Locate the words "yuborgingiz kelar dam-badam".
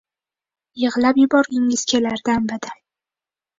1.25-2.83